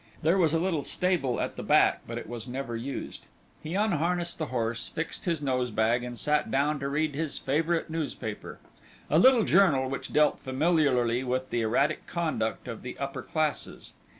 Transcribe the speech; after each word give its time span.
There 0.23 0.39
was 0.39 0.51
a 0.51 0.57
little 0.57 0.83
stable 0.83 1.39
at 1.39 1.57
the 1.57 1.61
back, 1.61 2.01
but 2.07 2.17
it 2.17 2.27
was 2.27 2.47
never 2.47 2.75
used. 2.75 3.27
He 3.61 3.75
unharnessed 3.75 4.39
the 4.39 4.47
horse, 4.47 4.87
fixed 4.95 5.25
his 5.25 5.43
nosebag, 5.43 6.03
and 6.03 6.17
sat 6.17 6.49
down 6.49 6.79
to 6.79 6.89
read 6.89 7.13
his 7.13 7.37
favourite 7.37 7.87
newspaper; 7.87 8.57
a 9.11 9.19
little 9.19 9.43
journal 9.43 9.87
which 9.91 10.11
dealt 10.11 10.39
familiarly 10.39 11.23
with 11.23 11.51
the 11.51 11.61
erratic 11.61 12.07
conduct 12.07 12.67
of 12.67 12.81
the 12.81 12.97
upper 12.97 13.21
classes. 13.21 13.93